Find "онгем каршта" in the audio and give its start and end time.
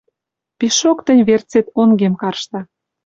1.81-2.59